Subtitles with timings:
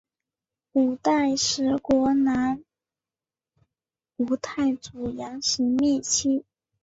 [0.73, 2.63] 五代十国南
[4.17, 6.43] 吴太祖杨行密妻。